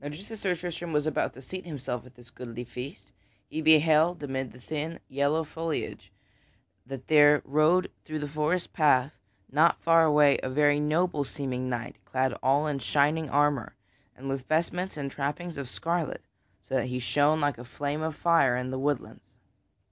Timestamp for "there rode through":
7.08-8.22